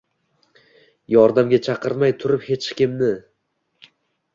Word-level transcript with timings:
Yordamga 1.15 1.61
chaqirmay 1.67 2.19
turib 2.25 2.51
hech 2.51 2.75
kimni… 2.83 3.15